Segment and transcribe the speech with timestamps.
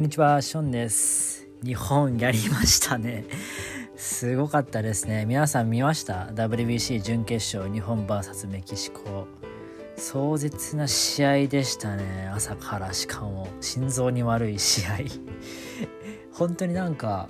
[0.00, 1.46] んにちは、ションです。
[1.62, 3.26] 日本やりましたね。
[3.96, 5.26] すごかったですね。
[5.26, 9.26] 皆さん見ました ?WBC 準決勝、日本 VS メキシコ。
[9.96, 12.30] 壮絶な試合でしたね。
[12.32, 14.96] 朝からしかも、心臓に悪い試合。
[16.32, 17.28] 本当になんか、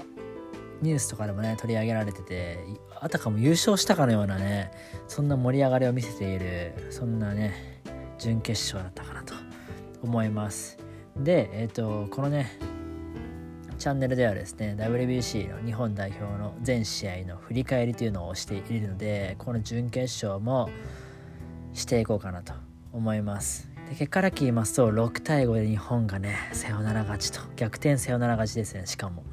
[0.81, 2.61] ニュースとかでもね、取り上げられてて、
[3.01, 4.71] あたかも優勝したかのようなね、
[5.09, 7.83] そんな盛り上がりを見せている、そんなね、
[8.17, 9.35] 準決勝だったかなと
[10.05, 10.80] 思います。
[11.17, 12.51] で、えっ、と、このね、
[13.79, 20.71] チャンネルではですね、WBC の日本代表の全試合の振り返りというのをしているので、この準決勝も
[21.73, 22.53] していこうかなと
[22.93, 23.71] 思います。
[23.89, 29.25] で結果だけ言いますと、6対5で日本がね、サヨナラ勝ちと、逆転サヨナラ勝ちですね、しかも。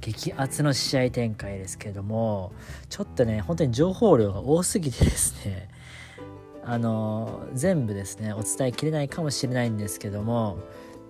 [0.00, 2.52] 激アツの試合展開ですけども、
[2.88, 5.68] ちょっとね、本当に情報量が多すぎてですね、
[6.66, 10.58] あの全部ですねお伝えきれないかもしれないんですけども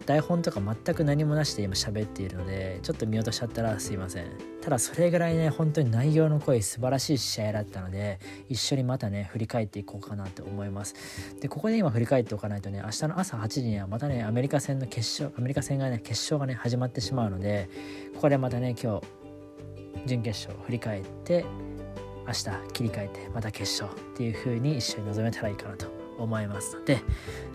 [0.07, 4.27] 台本とか全く何もなしで今喋っているのでちょっと見落としちゃったらすいません。
[4.61, 10.95] ただそれぐらいね本当に内容の濃い素晴らしい試合だったので一緒にまたね振り返っていこうかなと思います。
[11.41, 17.69] でここで今振り返っておかないとね明日の朝8時にはまたねアメリカ戦の決勝アメリカ戦がね決勝がね始まってしまうので
[18.15, 19.07] ここでまたね今日
[20.07, 21.45] 準決勝振り返って
[22.27, 25.87] 明日切り替えてまた決勝っていう風に一緒に臨めたらいいかなと
[26.19, 26.77] 思います。
[26.77, 27.01] ので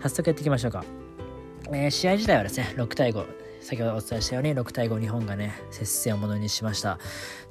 [0.00, 0.84] 早速やっていきましょうか、
[1.68, 3.26] えー試合自体はですね6対5
[3.60, 6.98] 先ほどお伝えしたように6対5日本がね接戦をものにしました。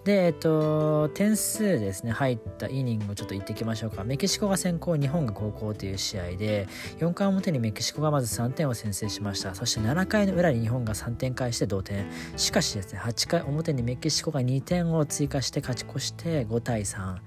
[0.03, 4.03] でえっと点数ですね入ったイニングをちょっと言っていきましょうか。
[4.03, 9.53] メキシコが先行日本が後攻という試合で4回表にメキシコがまず3点を先制しました。
[9.53, 12.05] そして7回の裏に日本が3点返して同点。
[12.37, 17.17] しかしですね8回表にメキシコが2点を追加して勝ち越して5対3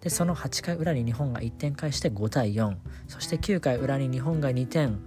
[0.00, 2.76] でその8回裏に日本が1点返して5対4
[3.08, 5.00] そして9回裏に日本が2点。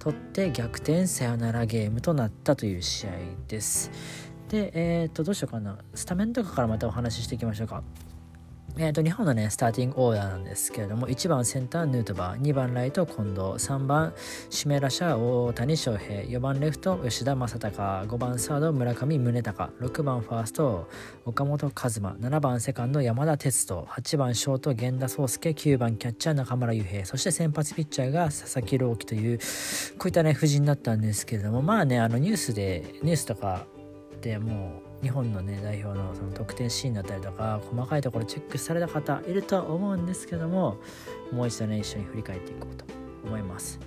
[0.00, 3.10] 取って逆転サヨナラゲームとなったという試合
[3.46, 3.90] です。
[4.48, 5.78] でえっ、とどうしようかな。
[5.94, 7.84] スタメンとかからまたお話ししていきましょうか。
[8.76, 14.14] えー、と日本のねスターティングオーダーなんですけれども1番センターヌートバー2番ライト近藤3番
[14.50, 20.88] 指名打者大谷翔平4番レフト吉田正尚5番サード村上宗隆6番ファースト
[21.24, 29.38] 岡本和真7番セカンド山田哲人8番ショート源田壮介9番キャッチャー中村悠平そして先発ピッチャーが佐々木朗希という
[29.98, 33.66] こういったね布陣だったんですけれどもまあねあのニュースでニュースとか
[34.20, 40.76] でもう日本のね代表のその得点シーンだったりとか細かいところチェックされた方いるとは思うんですけども
[41.32, 42.84] もう一度ね一緒に振り返っていこうと
[43.24, 43.80] 思います。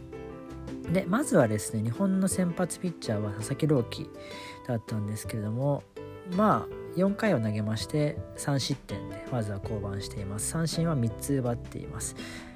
[0.91, 4.09] でまずはですね日本の先発ピッチャーは佐々木朗希
[4.67, 5.83] だったんですけれども
[6.35, 10.49] まあ4回を投げまして3失点でまずは降板しています。
[10.49, 12.15] 三振は3つ奪っています。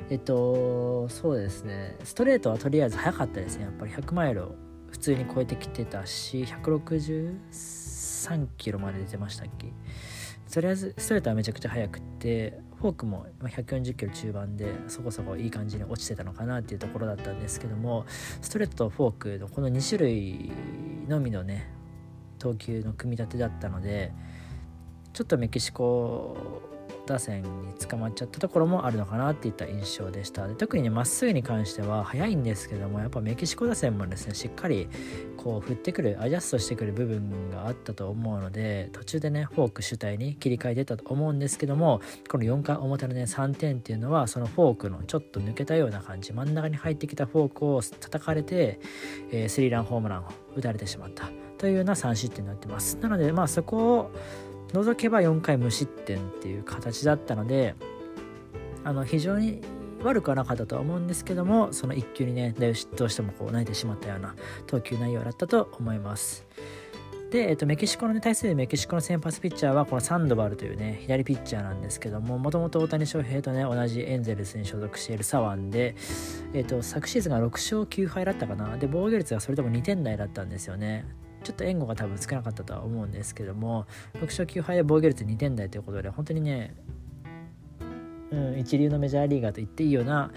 [0.09, 3.65] えっとそうですねストレートはとりあえず速かったですね。
[3.65, 4.55] やっぱり100マイルを
[4.89, 7.86] 普通に超えてきてたし163
[8.27, 9.71] 3キロまで出ましたっけ？
[10.51, 18.05] とりあえずストレートはめちゃくちゃ速くってフォークも140キロ中盤でそこそこいい感じに落ちてたのかなっていうところだったんですけども
[18.41, 20.51] ストレートとフォークのこの2種類
[21.07, 21.69] のみのね
[22.39, 24.11] 投球の組み立てだったので
[25.13, 26.61] ちょっとメキシコ
[27.13, 34.87] 打線に捕まっちゃったところもあるのかなっていった印象でしたで特にねまっすぐに関しては速いんですけどもやっぱメキシコ打線もですねしっかり
[35.37, 48.79] こう振ってくるアジャストしてくる部分があったと思うので途中でねフォーク主体に切り替えてたと思うんですけどもこの4回表のね3点っていうのはそのフォークのちょっと抜けたような感じ真ん中に入ってきたフォークを叩かれて、
[49.31, 50.25] えースリーランホームランを
[50.55, 54.11] 打たれてしまったというような3失点になってますなのでまあそこを
[54.73, 57.75] 除けば4回無失点っていう形だったので
[58.83, 59.61] あの非常に
[60.03, 64.35] 悪くはなかったとは思うんですけどもその1球にねどうしてもこう泣いてしまったような
[64.67, 66.45] 投球内容だったと思います。
[67.31, 75.95] で、えっと、メキシコの、ね、対するメキシコの先発ピッチャーはこのサンドバルというね左ピッチャーなんですけどももともと大谷翔平とね同じエンゼルスに所属している左腕で、
[76.53, 78.77] えっと、昨シーズンが6勝9敗だったかな。
[78.77, 81.05] で防御率がそれとも2点台だったんですよね。
[81.43, 83.85] ちょっと援護が多分少なかったとは思うんですけども
[84.15, 86.75] 6勝9敗で防御率2点台ということで本当にね、
[88.31, 90.31] うん、一流のメジャーリーガーと言っていいような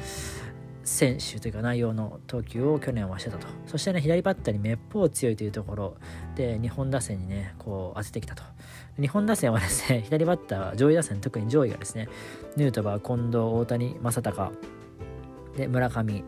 [0.85, 3.47] 選手というか内容の投球を去年はしてたと。
[3.67, 5.97] そしてね左バッターにめっぽう強いというところ
[6.35, 8.43] で日本打線にねこう当ててきたと。
[8.99, 12.09] 日本打線はですね 左バッター上位打線特に上位がですね
[12.57, 14.53] ヌートバー近藤大谷正隆
[15.57, 16.25] で村上。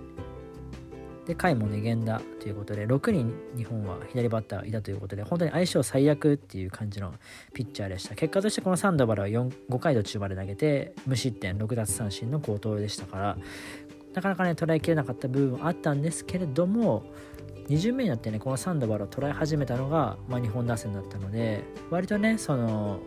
[1.27, 7.15] で甲斐もね源田ということで6人日本は左バッターいたということで本当に相性最悪っていう感じの
[7.55, 8.15] ピッチャーでした。
[8.15, 13.39] 結果としてこのサンドバルは5回途中まで投げて無失点6奪三振の好投でしたから
[14.15, 17.05] なかなかね捉えきれなかった部分はあったんですけれども
[17.69, 23.01] 2巡目になってねこのサンドバルを捉え始めたのが、まあ、日本打線だったので割とねその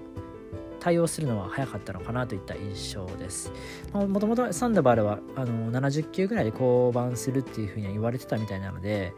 [0.86, 3.52] 対応するのは早かったのかなといった印象です。
[3.92, 9.12] もともとサンドバルはあの70球ぐらいで降板するっていうふうには言われてたみたいなので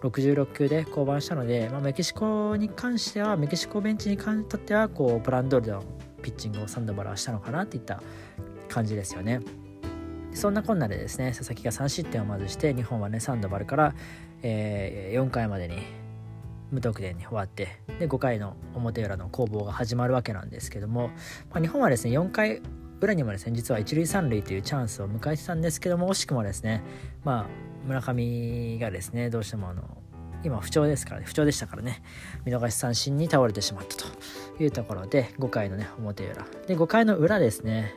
[0.00, 5.84] 66球で降板したので、まあ、メキシコに関してはメキシコベンチにとってはこうプランドルの
[6.20, 8.02] ピッチングをサンドバルはしたのかなっていった
[8.68, 9.40] 感じですよね。
[10.32, 13.94] そんなこんなでですね佐々木が3失点をまずして日本はねサンドバルから、
[14.42, 15.76] えー、4回までに
[16.74, 21.08] 無得点に終わってで5回の表裏の攻防が始まるわけなんですけども、
[21.50, 22.60] まあ、日本はですね4回
[23.00, 26.82] 裏にもですね実は一塁三塁というチャンスを迎えてたんですけども惜しくもですね
[27.22, 27.46] まあ
[27.86, 29.82] 村上がですねどうしてもあの
[30.42, 32.02] 今不調ですからね不調でしたからね
[32.44, 36.44] 見逃し三振に倒れてしまったというところで5回のね表裏。
[36.66, 37.94] で5回の裏ですね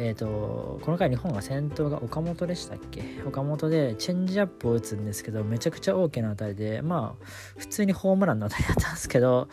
[0.00, 3.02] えーと、この回日本が先頭が岡本でしたっけ？
[3.26, 7.24] 岡本でチェンジアップを打つんですけどめちゃくちゃ大きな当たりでまあ
[7.56, 9.48] 普通にホームランの当たりだったんですけど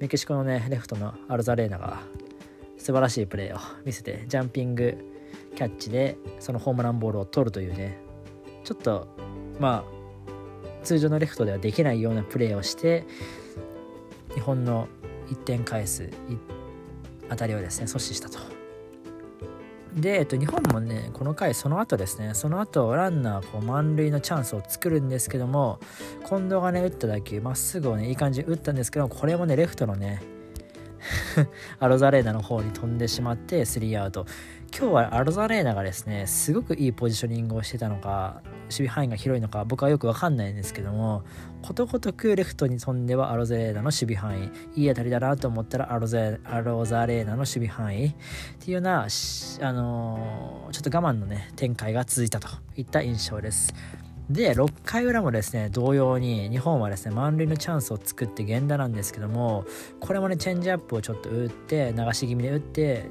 [0.00, 2.02] メキシコのねレフトのアルザレーナが
[2.78, 4.98] 素晴らしいプレーを見せてジャンピング
[5.54, 8.00] キャッチでそのホームランボールを取るというね
[8.64, 9.06] ちょっと
[9.60, 13.04] まあ通常のレフトではできないようなプレーをして
[14.34, 14.88] 日本の
[15.28, 16.61] 1点返す1
[17.32, 18.38] 当たりをですね阻止したと。
[19.94, 25.80] で、えっと、日本もねこの回その後ですねその後ランナーこう満塁のチャンスを作るんですけども
[26.26, 30.22] 近藤がね打った打球まっすぐをねいい感じに打ったんですけどこれもねレフトのね
[31.78, 34.24] アロザレーナの方に飛んでしまってスリーアウト
[34.76, 38.40] 今日はアロザレーナがですねすごくいいポジショニングをしてたのか
[38.72, 41.22] 守備範囲が広いのか僕はよく分かんないんですけども
[41.62, 44.50] ことごとくレフトに飛んではアロザレーナの守備範囲。
[44.74, 48.14] いい当たりだなと思ったらアロザアロザレーナの守備範囲っ
[48.58, 53.74] ていうような、あのー、ちょっと我慢のね展開が続いたといった印象です。
[54.30, 59.64] で6回裏もですね同様に日本はですね満塁のチャンスを作って源田なんですけども
[60.00, 63.04] これもねチェンジアップをちょっと打って流し気味で打って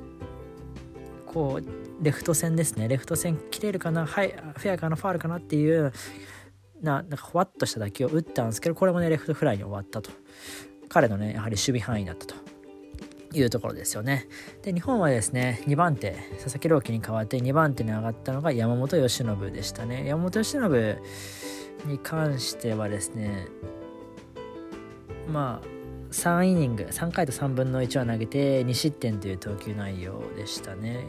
[1.28, 4.06] こうレフト線ですねレフト線切れるかな？
[4.06, 4.96] はいフェアかな？
[4.96, 5.38] ファールかな？
[5.38, 5.94] っていう
[6.82, 10.10] ななんかふわっとした打球を打ったんですけどこれもねレフトフライに終わったと
[10.90, 12.36] 彼のねやはり守備範囲だったと
[13.34, 14.28] いうところですよね。
[14.62, 20.06] で、日本はですね、2番手、佐々木朗希に代わって2番手に上がったのが山本由伸でしたね。
[20.06, 21.02] 山本由伸
[21.86, 23.48] に関してはですね、
[25.30, 25.68] まあ、
[26.12, 31.06] 3イニング、3回と3分の1を投げて2失点という投球内容でしたね。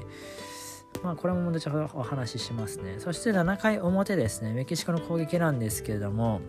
[1.03, 2.97] まあ、これも後ほどお話ししますね。
[2.99, 6.41] そして7回表ですね、メキシコの攻撃なんですけれども、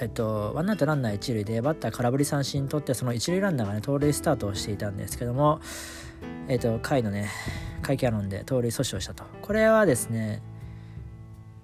[0.00, 5.60] えっと、ワンアウトランナー一塁でバッター空振り三振取ってその一塁ランナーがね盗塁スタートをしていたんですけども、
[6.46, 7.30] えっと、回のね
[7.82, 9.24] 回キャノンで盗塁阻止をしたと。
[9.42, 10.42] これはですね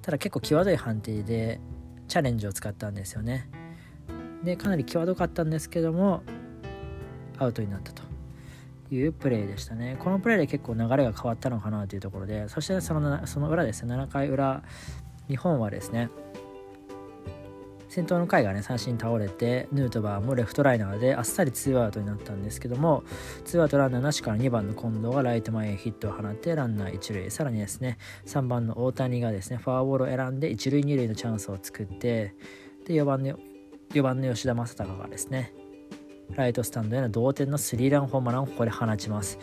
[0.03, 1.61] ただ結構際どい判定で
[2.09, 3.49] チャレンジを使ったんですよね。
[4.43, 6.23] でかなり際どかったんですけども
[7.39, 8.13] アウトになったと。
[8.94, 9.96] いうプレーでしたね。
[9.99, 14.62] このプレーで結構流れが変わったのかなというところでそしてそのその裏ですね7回裏
[15.29, 16.11] 日本はですね
[17.94, 23.05] 先頭の回がね三振倒れてヌートバーもレフトライナーであっさりツーアウトになったんですけども
[23.44, 32.35] ツーアウトランナーなしから2番の近藤がライト前へヒットを放ってランナー一塁さらにですね3番の大谷がですねフォアボールを選んで一塁二塁のチャンスを作って
[32.85, 33.38] で4番の
[33.92, 35.52] 4番の吉田正尚がですね
[36.37, 39.38] ライトスタンドへの同点のスリーランホームランをここで放ちます。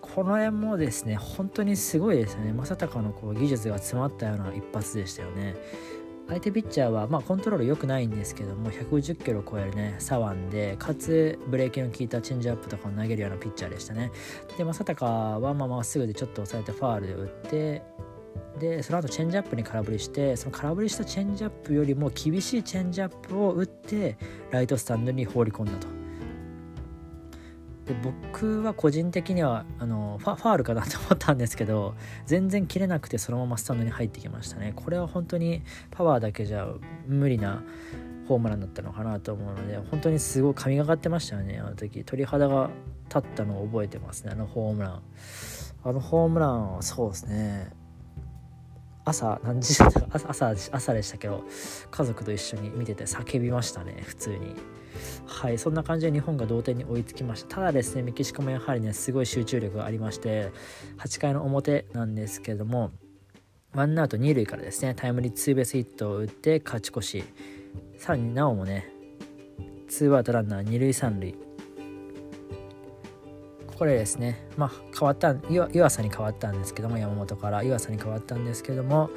[0.00, 2.52] この辺もですね、本当にすごいですね。
[2.52, 5.56] 正尚のこう技術が詰まったような一発でしたよね。
[6.28, 14.10] 相手ピッチャーは、まあ、コントロール良くないんですけども150キロを超えるね左腕でかつブレーキの効いたチェンジアップとかを投げるようなピッチャーでしたね
[14.58, 15.04] で正尚
[15.40, 17.82] はまあまっすぐでちょっと抑えてファールで打って
[18.58, 24.16] でその後チェンジアップに空振りしてその空振りしたチェンジアップよりも厳しいチェンジアップを打って
[24.50, 25.95] ライトスタンドに放り込んだと
[27.86, 31.94] で僕は個人的にはあのファファールかなと思ったんですけど
[32.26, 34.72] 全然切れなくてそのままスタンドに入ってきましたね。
[34.74, 35.62] これは本当に
[35.92, 36.66] パワーだけじゃ
[37.06, 37.62] 無理な
[38.28, 42.02] ホームランだったのかなと思うので本当にすごい神がかってましたよねあの時。
[42.04, 42.70] 鳥肌が
[43.08, 45.02] 立ったのを覚えてますねあのホームラン。
[45.84, 47.70] あのホームランはそうですね。
[49.04, 51.44] 朝何時だったか朝朝でしたけど
[51.92, 54.56] 家族と一緒に見てて叫びましたね普通に。
[55.36, 57.56] はいそんな感じで日本が同点に追いつきました。
[57.56, 60.50] ただですねメキシコもやはりねすごい集中力がありまして
[60.96, 62.90] 8回の表なんですけども
[63.74, 67.24] ワンアウト2塁からですねタイムリーツーベースヒットを打って勝ち越し。
[67.98, 68.90] さらになおもね
[69.88, 71.45] ツーアウトランナー2塁3塁。
[73.76, 74.46] これですね。
[74.56, 77.62] まあ変わった湯浅に変わったんですけども山本から。
[77.62, 79.10] 湯浅に変わったんですけども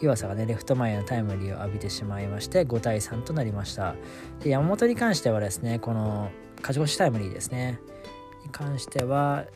[0.00, 3.96] 湯浅がねレフト前へのタイムリーを浴びてしまいまして5対3となりました。
[4.40, 7.80] で山本に関してはですねこの勝ち越しタイムリーですね。
[8.44, 9.46] に関しては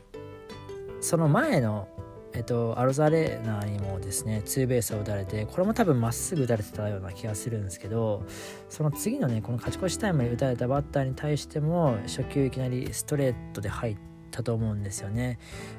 [1.01, 1.89] その前の
[2.35, 8.23] えっと、アロザレーナにもですねツーベースを打たれてこれも多分まっすぐ打たれてたような気がするんですけど
[8.69, 13.97] その次のねこの勝ち越しタイムに打たれたバッターに対しても初球いきなりストレートで入っ
[14.31, 15.39] たと思うんですよね。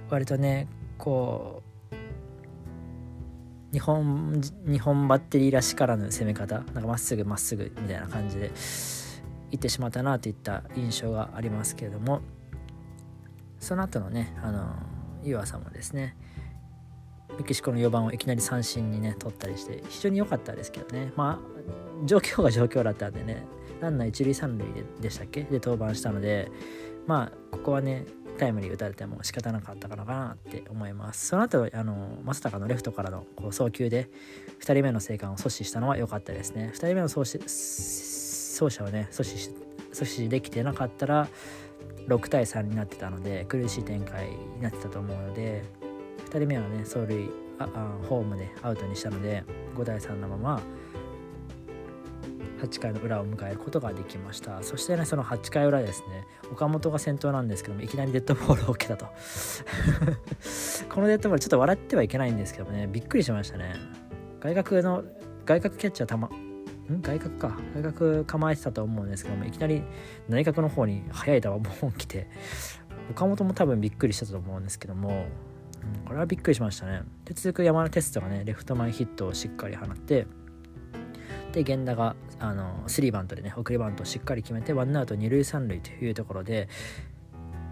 [0.10, 1.70] 割とねこう
[3.72, 8.52] 日本日本バッテリーらしからぬ攻め方なんかまっすぐまっすぐみたいな感じで
[9.52, 12.22] いってしまったなといった印象がありますけれども
[13.60, 14.76] その後のねあの
[15.24, 16.16] 湯浅もですね
[17.38, 21.14] メキシコの4番をいきなり三振にね取ったりして非常に良かったですけどね。
[21.16, 23.44] まあ状況が状況だったんでね
[23.82, 24.66] ランナー一塁三塁
[25.00, 25.44] でしたっけ？
[25.44, 26.52] で登板したので
[27.06, 28.06] まあここはね
[28.40, 31.28] タイムリー打たれても仕方なかったかなって思います。
[31.28, 34.10] その後あの正隆のレフトからのこう送球で
[34.62, 36.72] 2人目の生還を阻止したのは良かったですね。
[36.74, 39.52] 2人目の走走者をね阻止し
[39.94, 41.28] 阻止できてなかったら
[42.08, 45.64] 6対3になってたので苦しい展開になってたと思うので
[46.30, 47.30] 2人目はね走塁
[47.60, 49.44] ああホームでアウトにしたので
[49.76, 50.62] 5対3のまま
[52.62, 54.62] 8回の裏を迎えることができました。
[54.64, 59.06] そしてねその8回裏ですね岡本が先頭なんですけどもいきなりデッドボールを受けたと。
[60.90, 63.74] このデッドボールちょっと笑ってはいけないんですけどもねびっくりしましたね。
[64.42, 65.04] 外角の
[65.46, 67.02] 外角キャッチャー球ん？
[67.02, 67.58] 外角か。
[67.76, 69.84] 外角構えてたと思うんですけどもいきなり
[70.28, 72.30] 内角の方に速い球ボーン来て
[73.12, 75.26] 岡本も多分びっくりしてたと思うんですけども
[75.84, 77.04] うん、これはびっくりしましたね。
[77.26, 80.28] で続く山田哲人がねレフト前ヒットをしっかり放って
[81.52, 86.70] で源田があのスリーバントでね送りバントをしっかり決めてワンアウト二塁三塁というところで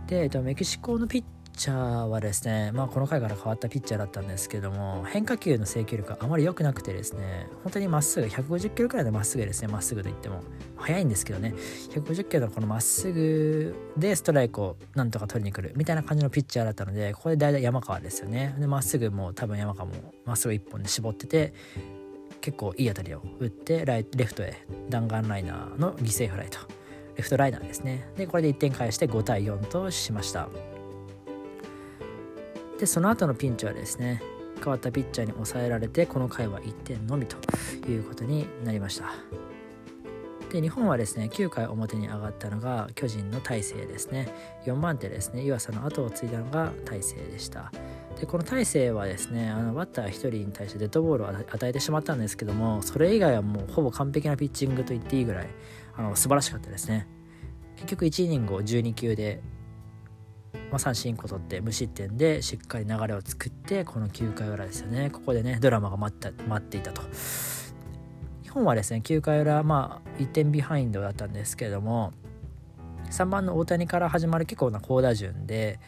[0.08, 1.24] で、えっと、メキシコのピッ
[1.58, 10.42] チャーはですね、まあ、この回から変わったピッチャーだったんですけども変化球の制球力があまり良くなくてですね本当にまっすぐ150キロくらいのまっすぐですねまっすぐといっても。
[10.78, 11.54] 速いんですけどね。
[11.92, 18.56] 150キロのこのまっすぐでストライクをなんとか取りに来るみたいな感じのピッチャーだったのでここで大体山川ですよね。
[18.60, 21.54] でまっすぐも多分山川もまっすぐ1本で絞ってて
[22.42, 26.60] 結構いい当たりを打ってライレフトへ弾丸ライナーの犠牲フライと。
[27.16, 28.08] レフトライナーですね。
[28.16, 30.50] でこれで1点返して5対4としました。
[32.80, 34.22] でその後のピンチはですね
[34.58, 37.38] 変わったピッチャーに抑えられてこの回は1点のみと
[37.90, 39.12] いうことになりました。
[40.52, 44.28] で日本はですね9回表に上がったのが巨人の大勢ですね。
[44.66, 45.44] 4番手ですね。
[45.44, 47.72] 湯浅の後を継いだのが大勢でした。
[48.20, 55.48] でこの大勢はですねあのバッター1人に対してデッドボールを与えてしまったんですけどもそれ以外はもうほぼ完璧なピッチングと言っていいぐらい
[55.96, 57.08] あの素晴らしかったですね。
[57.76, 59.42] 結局1イニングを12球で
[60.72, 65.10] まあ、三振1個取って無失点でしっかり流れを作ってこの9回裏ですよね。
[65.10, 67.02] ここでねドラマが待った待っていたと。
[68.44, 72.12] 日本はですね9回裏まあ1点ビハインドだったんですけども
[73.12, 75.80] 3番の大谷から始まる結構な好打順で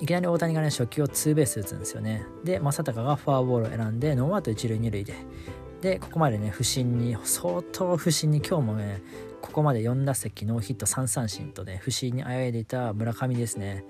[0.00, 2.26] いきなり大谷がね初球をツーベース打つんですよね。
[2.44, 5.14] で正尚がフォアボールを選んでノーアウト一塁二塁で。
[5.80, 9.02] でここまでね不振に相当不振に今日もね
[9.40, 13.84] ここまで4打席ノーヒット3三振とね不振にあえいでいた村上ですね。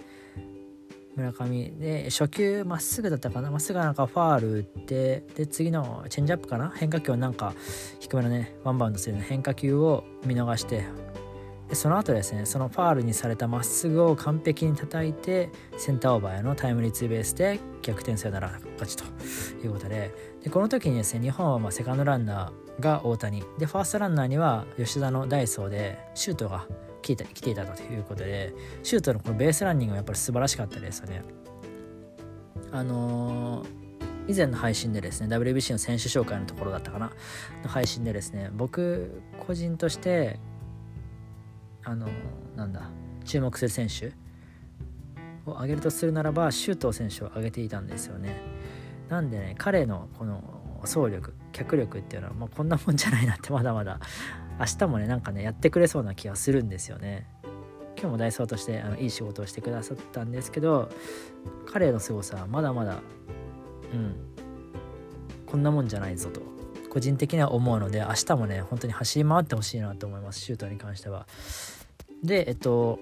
[1.14, 3.50] 村上で初球まっすぐだったかな？
[3.50, 6.72] まっすぐなんかファール打ってで次のチェンジアップかな？
[6.74, 7.52] 変化球をなんか
[8.00, 10.86] 低めのねワンバウンドする変化球を見逃して
[11.72, 15.48] でその後ですねそのファールにされたまっすぐを完璧に叩いて
[15.78, 19.04] センターオーバーへのタイムリーツーベースで逆転サヨナラ勝ちと
[19.64, 20.12] いうことで
[20.42, 26.66] でこの時にですね日本はまセカンドランナーが大谷でファーストランナーには吉田のダイソーでシュートが
[27.00, 28.52] 来て来ていたということで
[28.82, 31.22] シュートのこのベースランニングはやっぱり素晴らしかったですよね。
[32.70, 33.66] あのー、
[34.28, 37.12] 以前の配信でですね WBC の選手紹介のところだったかな？
[37.62, 40.38] の配信でですね僕個人として
[41.84, 42.08] あの、
[42.56, 42.90] なんだ
[43.24, 44.12] 注目する選手
[45.46, 48.40] を挙げるとするならば周東選手を挙げていたんですよね。
[49.08, 50.42] なんでね彼のこの
[50.82, 54.00] 走力脚力っていうのはもうこんなもんじゃないなってまだまだ
[54.58, 57.26] 明日もねなんかねやってくれそうな気がするんですよね。
[57.96, 60.88] 今日もダイソーとしてあのいい仕事をしてくださったんですけど
[61.66, 63.00] 彼の凄さはまだまだ
[63.92, 64.14] うん
[65.46, 66.40] こんなもんじゃないぞと
[66.92, 71.26] 個人的には思うので明日もね本当に走り回ってほしいなと思いますシュートに関しては。
[72.22, 72.98] でえっと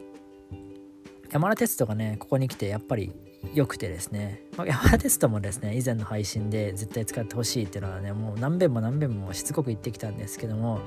[1.32, 3.12] 山田哲人がねここに来てやっぱり
[3.52, 10.82] 良くてですね、まあ、山田哲人もですね以前の配信で絶対使ってほしいっていうのはねもう何遍も何遍もしつこく言ってきたんですけども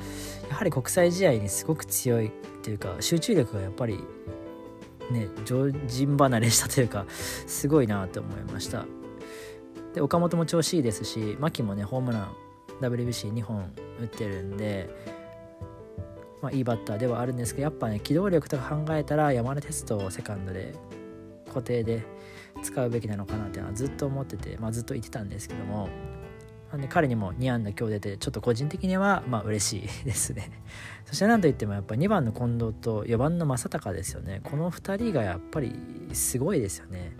[0.49, 2.31] やはり国際試合にすごく強いっ
[2.61, 3.99] ていうか集中力がやっぱり
[5.11, 8.85] ね常人離れしたというかすごいなと思いました
[9.93, 12.42] で岡本も調子いいですし牧もねホームラン
[12.87, 14.89] WBC2 本打ってるんで、
[16.41, 20.73] まあ、いいバッターではあるんですけどやっぱね機動力とか考えたら山根哲人をセカンドで
[21.47, 22.03] 固定で
[22.61, 25.89] 使うべきなのかなっていうのはずっと思ってて、まあ、ずっと言ってたんですけども
[26.73, 30.49] なんで彼にも2安打今日出てちょっと個人的にはまあ嬉しいですね。
[31.05, 34.41] そして何といってもやっぱ2番の近藤と4番の正隆ですよね。
[34.43, 35.75] この2人がやっぱり
[36.13, 37.11] すごいですよね。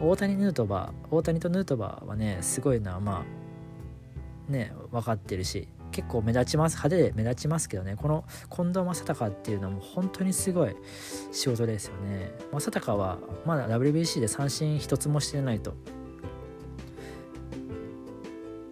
[0.00, 3.43] 大谷ヌートバー大谷とヌートバーはねすごいのはまあ
[4.48, 8.24] ね分かってるし結構目立ちます派手で目立ちますけどねこの
[8.54, 10.74] 近藤正隆っていうのも本当にすごい
[11.32, 12.32] 仕事ですよね。
[12.52, 15.74] 正隆はまだ WBC で三振一つもしてないと。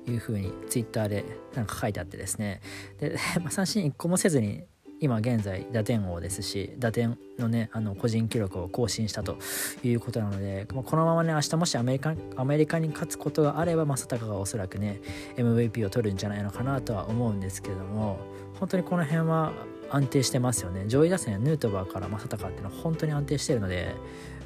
[0.08, 1.24] いうふうにツイッターで
[1.54, 2.60] なんか書いてあってですね。
[2.98, 4.64] で、 まあ、三振1個もせずに
[5.02, 9.36] 今現在打点王ですし打点のねあの個人記録を更新したと
[9.82, 15.00] いうことなので、ま、このままね明日もしアメリカアメリカに勝つことがあれば正尚がおそらくね
[15.36, 18.20] MVP を取るんじゃないのかなとは思うんですけれども
[18.60, 19.52] 本当にこの辺は
[19.90, 20.84] 安定してますよね。
[20.86, 23.96] 上位打線ヌートバーから正尚っていうのは本当に安定してるので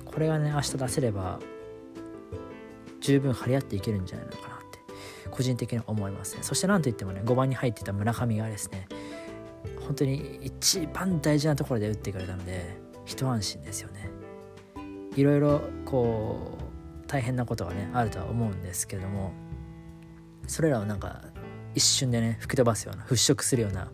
[0.06, 1.38] これがね明日出せれば
[3.00, 4.56] 十分張り合っていけるんじゃないのかな
[5.30, 6.42] 個人的に思いますね。
[6.42, 8.88] そして何といってもね5番に入っていた村上がですね
[9.87, 14.11] 本当に一番大事なところで打ってくれたので一安心ですよね。
[15.14, 19.33] いろいろこう大変なことがねあるとは思うんですけども
[20.47, 21.23] それらをなんか
[21.75, 23.90] 一瞬でね吹き飛ばすような払拭するような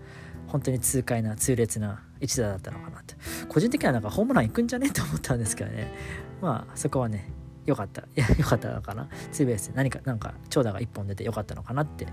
[0.49, 3.15] 本当に痛快な痛烈な一打だったのかなって。
[3.49, 4.89] 個人的にはなんかホームラン行くんじゃね？
[4.89, 5.93] えと思ったんですけどね。
[6.41, 7.31] まあそこはね
[7.67, 8.03] よかった。
[8.03, 9.09] い やよかったかな？
[9.31, 12.07] ツーベースで何かなんか長打が1本出てよかったのかなって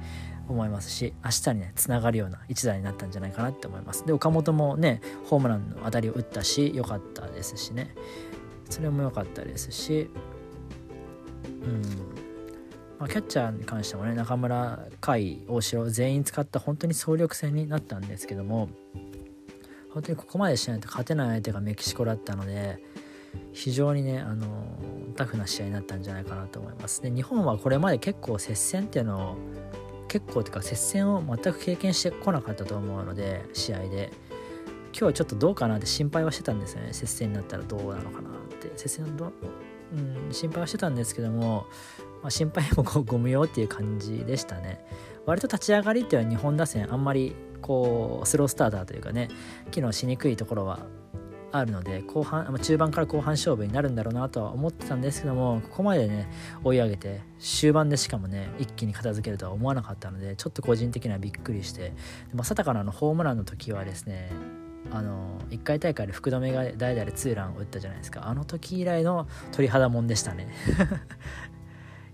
[0.48, 4.06] 思いますし明日にねつながるような一打になったんじゃないかなって思います。
[4.06, 7.96] で岡本もねホームランの当たりを打ったし良かったですしね。
[8.70, 10.10] それも良かったですし
[11.46, 11.82] うん。
[13.00, 18.67] まあ、キャッチャーに関してもね中村甲斐大城全員使った本当に総力戦になったんですけども
[19.93, 22.84] 本当にここまでしないと勝てない相手がメキシコだったので
[23.54, 24.46] 非常にねあの
[25.15, 27.02] タフな試合になったんじゃないかなと思います。
[27.02, 29.38] で日本はこれまで結構接戦っていうのを
[30.08, 34.12] 結構というか接戦を全く経験してこなかったと思うので試合で。
[34.92, 36.94] 今日はちょっとどうかなって心配はしてたんですよね。
[36.94, 38.72] 接戦になったらどうなのかなって。
[38.76, 39.32] 接戦ど、
[39.94, 41.68] うん、心配はしてたんですけども、
[42.22, 44.84] まあ、心配もご無用っていう感じでしたね。
[45.26, 49.28] 割と立ち上がりっていうのは日本打線あんまりこうスロースターターというかね
[49.70, 50.80] 機能しにくいところは
[51.52, 56.30] あるので後半中盤から後半勝負になるんだろうなとは思ってたんですけどもここまでね
[56.64, 61.94] 追い上げて終盤でしかもね一気に片付けるとは思わなかったのでちょっと個人的にはびっくりして
[62.34, 64.32] 正隆のあのホームランの時はですね
[64.92, 68.28] あの1回大会で福留が代々でツーランを打ったじゃないですか。
[68.28, 70.48] あの時以来の鳥肌もんでしたね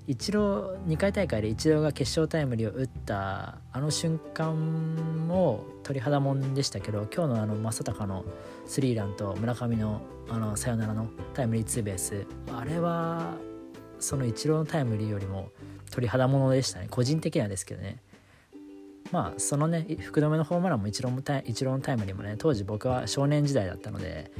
[0.07, 4.55] イチロー2回大会でイチローが決勝タイムリーを打ったあの瞬間
[5.27, 8.23] も鳥肌もんでしたけど今日のあの正隆の
[8.67, 12.25] スリーランと村上のあのサヨナラのタイムリーツーベース。
[12.51, 13.35] あれは
[13.99, 15.49] そのイチローのタイムリーよりも
[15.91, 16.87] 鳥肌ものでしたね。
[16.89, 18.01] 個人的にはですけどね。
[19.11, 24.31] まあそのね福留のホームランもイチローもイチローのタイムリーもね当時僕は少年時代だったので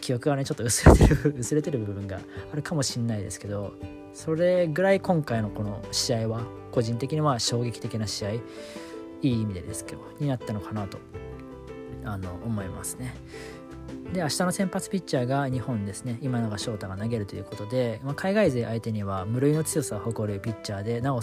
[0.00, 2.18] 記憶がねちょっと薄れてる薄れてる部分が
[2.52, 3.74] あるかもしんないですけど
[4.12, 8.40] それぐらい今回のこの試合は個人的には衝撃的な試合い
[9.22, 10.98] い意味でですけどになったのかなと
[12.04, 13.14] あの思いますね。
[14.12, 21.20] で明日の先発ピッチャーが日本ですね今永翔太が投げるということで、まあ、海外勢相手には無類の強さを誇るピッチャーでなお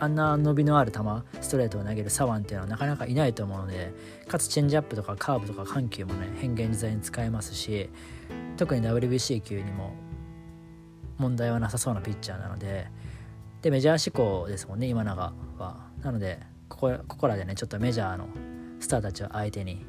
[0.00, 1.00] あんな伸びのある球
[1.40, 3.92] ストレートを投げる左腕っていうのはなかなかいないと思うので
[4.26, 7.88] かつチェンジアップとかカーブとか緩急もね変幻自在に使えますし
[8.56, 9.94] 特に WBC 級にも
[11.22, 12.88] 問題はなさそうなピッチャーなので
[13.62, 15.86] でメジャー志向ですもんね今永は。
[16.02, 18.26] なのでここここらでねちょっとメジャーの
[18.80, 19.86] スターたちを相手に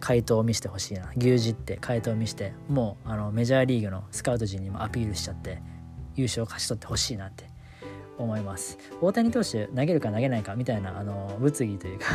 [0.00, 1.12] 回答を見せてほしいな。
[1.16, 5.60] 牛耳って回答を見せてもうあのメジャーリーグのスカウト陣にもアピールしちゃって
[6.16, 7.44] 優勝を勝ち取ってほしいなって
[8.18, 8.78] 思います。
[9.00, 12.06] 大谷投手投げるか投げないかみたいなあの物議というか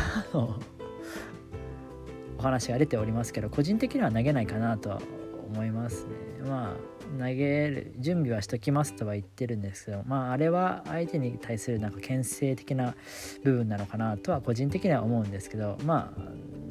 [2.38, 5.00] お話が出ておりますけど個人的には投げないかなとは
[5.48, 6.10] 思いますね。
[6.46, 12.94] まあ投げる準備はしときますとは言ってるんですけどまああれは相手に対するなんか牽制的な
[13.42, 16.20] 部分なのかなとは個人的には思うんですけどまあ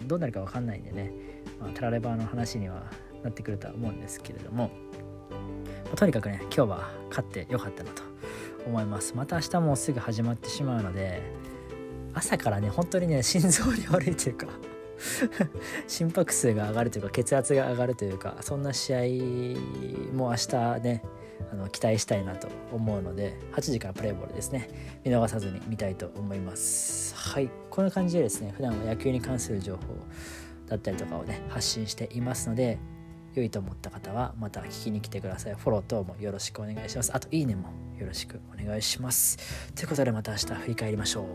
[0.06, 1.12] どうなるか分かんないんでね、
[1.60, 2.84] まあ、タラレバーの話には
[3.24, 4.70] なってくるとは思うんですけれども、
[5.86, 8.04] まあ、とにかくね今日は勝ってよかったなと
[8.66, 9.16] 思います。
[9.16, 11.22] また明日もすぐ始まってしまうので
[12.13, 14.48] 朝からね本当にね心臓に悪いというか。
[15.88, 18.99] 心拍数が上がるというか血圧が上がるというかそんな試合
[20.13, 21.03] も明日ね
[21.51, 24.69] あの期待したいなと思うので8時からプレーボールですね。
[25.03, 27.15] 見逃さずに見たいと思います。
[27.15, 27.49] はい。
[27.69, 29.81] こんな感じでですね普段は野球に関する情報
[30.67, 32.79] だったりとかをね発信していますので
[33.36, 35.55] 良いと思った方はまた聞きに来てください。
[35.55, 37.12] フォロー等もよろしくお願いします。
[37.13, 39.38] あといいねもよろしくお願いします。
[39.73, 41.25] ということでまた明日振り返りましょう。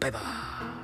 [0.00, 0.75] バイバーイ。